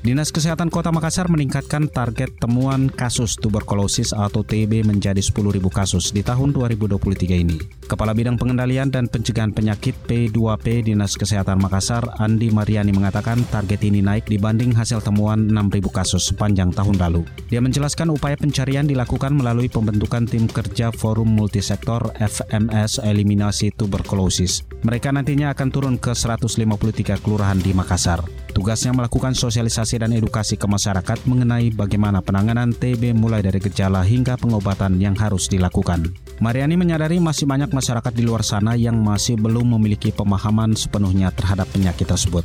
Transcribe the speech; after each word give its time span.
Dinas 0.00 0.32
Kesehatan 0.32 0.72
Kota 0.72 0.88
Makassar 0.88 1.28
meningkatkan 1.28 1.84
target 1.84 2.32
temuan 2.40 2.88
kasus 2.88 3.36
tuberkulosis 3.36 4.16
atau 4.16 4.40
TB 4.40 4.88
menjadi 4.88 5.20
10.000 5.20 5.60
kasus 5.68 6.16
di 6.16 6.24
tahun 6.24 6.56
2023 6.56 6.96
ini. 7.36 7.60
Kepala 7.84 8.16
Bidang 8.16 8.40
Pengendalian 8.40 8.88
dan 8.88 9.12
Pencegahan 9.12 9.52
Penyakit 9.52 9.92
P2P 10.08 10.88
Dinas 10.88 11.20
Kesehatan 11.20 11.60
Makassar, 11.60 12.16
Andi 12.16 12.48
Mariani 12.48 12.96
mengatakan 12.96 13.44
target 13.52 13.84
ini 13.84 14.00
naik 14.00 14.24
dibanding 14.24 14.72
hasil 14.72 15.04
temuan 15.04 15.52
6.000 15.52 15.92
kasus 15.92 16.32
sepanjang 16.32 16.72
tahun 16.72 16.96
lalu. 16.96 17.28
Dia 17.52 17.60
menjelaskan 17.60 18.08
upaya 18.08 18.40
pencarian 18.40 18.88
dilakukan 18.88 19.36
melalui 19.36 19.68
pembentukan 19.68 20.24
tim 20.24 20.48
kerja 20.48 20.96
Forum 20.96 21.28
Multisektor 21.28 22.08
FMS 22.16 23.04
Eliminasi 23.04 23.68
Tuberkulosis. 23.76 24.64
Mereka 24.80 25.12
nantinya 25.12 25.52
akan 25.52 25.68
turun 25.68 25.94
ke 26.00 26.16
153 26.16 27.20
kelurahan 27.20 27.60
di 27.60 27.76
Makassar. 27.76 28.39
Tugasnya 28.60 28.92
melakukan 28.92 29.32
sosialisasi 29.32 30.04
dan 30.04 30.12
edukasi 30.12 30.52
ke 30.52 30.68
masyarakat 30.68 31.24
mengenai 31.24 31.72
bagaimana 31.72 32.20
penanganan 32.20 32.76
TB 32.76 33.16
mulai 33.16 33.40
dari 33.40 33.56
gejala 33.56 34.04
hingga 34.04 34.36
pengobatan 34.36 35.00
yang 35.00 35.16
harus 35.16 35.48
dilakukan. 35.48 36.12
Mariani 36.44 36.76
menyadari 36.76 37.16
masih 37.24 37.48
banyak 37.48 37.72
masyarakat 37.72 38.12
di 38.12 38.20
luar 38.20 38.44
sana 38.44 38.76
yang 38.76 39.00
masih 39.00 39.40
belum 39.40 39.80
memiliki 39.80 40.12
pemahaman 40.12 40.76
sepenuhnya 40.76 41.32
terhadap 41.32 41.72
penyakit 41.72 42.04
tersebut. 42.04 42.44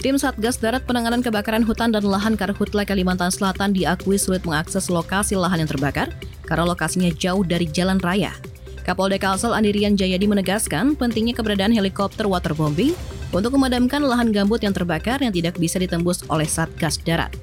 Tim 0.00 0.16
Satgas 0.16 0.56
Darat 0.56 0.88
Penanganan 0.88 1.20
Kebakaran 1.20 1.68
Hutan 1.68 1.92
dan 1.92 2.08
Lahan 2.08 2.40
Karhutla 2.40 2.88
Kalimantan 2.88 3.28
Selatan 3.28 3.76
diakui 3.76 4.16
sulit 4.16 4.48
mengakses 4.48 4.88
lokasi 4.88 5.36
lahan 5.36 5.60
yang 5.60 5.68
terbakar 5.68 6.08
karena 6.48 6.64
lokasinya 6.64 7.12
jauh 7.12 7.44
dari 7.44 7.68
jalan 7.68 8.00
raya. 8.00 8.32
Kapolda 8.80 9.20
Kalsel 9.20 9.52
Andirian 9.52 9.92
Jayadi 9.92 10.24
menegaskan 10.24 10.96
pentingnya 10.96 11.36
keberadaan 11.36 11.76
helikopter 11.76 12.24
waterbombing 12.24 12.96
untuk 13.34 13.58
memadamkan 13.58 13.98
lahan 14.00 14.30
gambut 14.30 14.62
yang 14.62 14.70
terbakar 14.70 15.18
yang 15.18 15.34
tidak 15.34 15.58
bisa 15.58 15.82
ditembus 15.82 16.22
oleh 16.30 16.46
Satgas 16.46 17.02
Darat. 17.02 17.34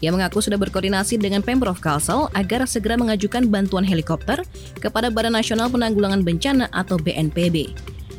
Ia 0.00 0.10
mengaku 0.10 0.40
sudah 0.40 0.56
berkoordinasi 0.56 1.20
dengan 1.20 1.44
Pemprov 1.44 1.78
Kalsel 1.78 2.28
agar 2.32 2.64
segera 2.64 2.96
mengajukan 2.96 3.46
bantuan 3.46 3.84
helikopter 3.84 4.40
kepada 4.80 5.12
Badan 5.12 5.36
Nasional 5.36 5.68
Penanggulangan 5.68 6.24
Bencana 6.24 6.66
atau 6.72 6.96
BNPB. 6.98 7.72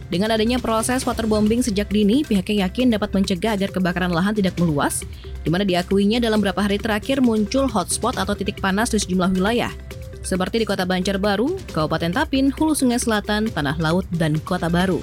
Dengan 0.06 0.30
adanya 0.30 0.62
proses 0.62 1.02
waterbombing 1.02 1.66
sejak 1.66 1.90
dini, 1.90 2.22
pihaknya 2.22 2.70
yakin 2.70 2.94
dapat 2.94 3.10
mencegah 3.10 3.58
agar 3.58 3.74
kebakaran 3.74 4.14
lahan 4.14 4.38
tidak 4.38 4.54
meluas, 4.62 5.02
di 5.42 5.50
mana 5.50 5.66
diakuinya 5.66 6.22
dalam 6.22 6.42
beberapa 6.42 6.62
hari 6.62 6.78
terakhir 6.78 7.26
muncul 7.26 7.66
hotspot 7.66 8.14
atau 8.14 8.38
titik 8.38 8.62
panas 8.62 8.94
di 8.94 9.02
sejumlah 9.02 9.34
wilayah, 9.34 9.74
seperti 10.22 10.62
di 10.62 10.66
Kota 10.70 10.86
Banjarbaru, 10.86 11.74
Kabupaten 11.74 12.14
Tapin, 12.14 12.54
Hulu 12.54 12.78
Sungai 12.78 13.02
Selatan, 13.02 13.50
Tanah 13.50 13.78
Laut, 13.82 14.06
dan 14.14 14.38
Kota 14.46 14.70
Baru. 14.70 15.02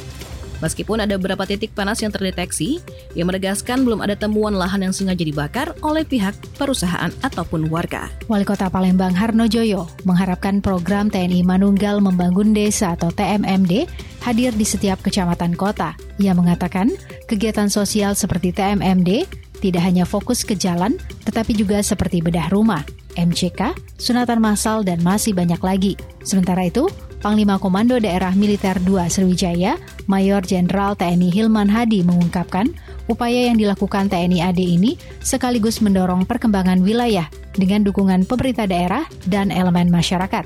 Meskipun 0.62 1.02
ada 1.02 1.18
beberapa 1.18 1.42
titik 1.42 1.74
panas 1.74 1.98
yang 2.00 2.14
terdeteksi, 2.14 2.78
ia 3.18 3.26
menegaskan 3.26 3.82
belum 3.82 3.98
ada 3.98 4.14
temuan 4.14 4.54
lahan 4.54 4.86
yang 4.86 4.94
sengaja 4.94 5.26
dibakar 5.26 5.74
oleh 5.82 6.06
pihak 6.06 6.32
perusahaan 6.54 7.10
ataupun 7.26 7.66
warga. 7.66 8.06
Wali 8.30 8.46
Kota 8.46 8.70
Palembang 8.70 9.12
Harno 9.12 9.50
Joyo 9.50 9.90
mengharapkan 10.06 10.62
program 10.62 11.10
TNI 11.10 11.42
Manunggal 11.42 11.98
Membangun 11.98 12.54
Desa 12.54 12.94
atau 12.94 13.10
TMMD 13.10 13.90
hadir 14.22 14.54
di 14.54 14.62
setiap 14.62 15.02
kecamatan 15.02 15.58
kota. 15.58 15.98
Ia 16.22 16.30
mengatakan 16.32 16.94
kegiatan 17.26 17.66
sosial 17.66 18.14
seperti 18.14 18.54
TMMD 18.54 19.26
tidak 19.62 19.82
hanya 19.86 20.02
fokus 20.02 20.42
ke 20.42 20.58
jalan, 20.58 20.98
tetapi 21.22 21.54
juga 21.54 21.78
seperti 21.86 22.18
bedah 22.18 22.50
rumah, 22.50 22.82
MCK, 23.14 23.78
sunatan 23.94 24.42
massal, 24.42 24.82
dan 24.82 24.98
masih 25.06 25.38
banyak 25.38 25.62
lagi. 25.62 25.94
Sementara 26.26 26.66
itu, 26.66 26.90
Panglima 27.22 27.54
Komando 27.62 28.02
Daerah 28.02 28.34
Militer 28.34 28.82
2 28.82 29.06
Sriwijaya, 29.06 29.78
Mayor 30.10 30.42
Jenderal 30.42 30.98
TNI 30.98 31.30
Hilman 31.30 31.70
Hadi 31.70 32.02
mengungkapkan, 32.02 32.74
upaya 33.06 33.46
yang 33.46 33.62
dilakukan 33.62 34.10
TNI 34.10 34.50
AD 34.50 34.58
ini 34.58 34.98
sekaligus 35.22 35.78
mendorong 35.78 36.26
perkembangan 36.26 36.82
wilayah 36.82 37.30
dengan 37.54 37.86
dukungan 37.86 38.26
pemerintah 38.26 38.66
daerah 38.66 39.06
dan 39.30 39.54
elemen 39.54 39.86
masyarakat. 39.86 40.42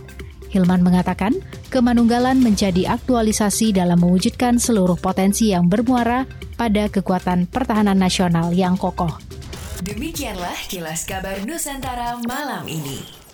Hilman 0.53 0.85
mengatakan, 0.85 1.33
kemanunggalan 1.73 2.45
menjadi 2.45 2.93
aktualisasi 2.93 3.73
dalam 3.73 3.97
mewujudkan 4.05 4.61
seluruh 4.61 5.01
potensi 5.01 5.57
yang 5.57 5.73
bermuara 5.73 6.29
pada 6.61 6.93
kekuatan 6.93 7.49
pertahanan 7.49 7.97
nasional 7.97 8.53
yang 8.53 8.77
kokoh. 8.77 9.17
Demikianlah 9.81 10.57
kilas 10.69 11.09
kabar 11.09 11.41
Nusantara 11.49 12.21
malam 12.29 12.69
ini. 12.69 13.26